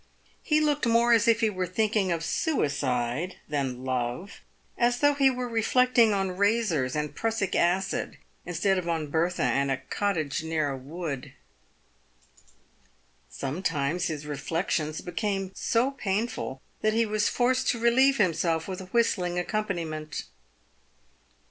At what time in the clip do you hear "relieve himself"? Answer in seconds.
17.79-18.67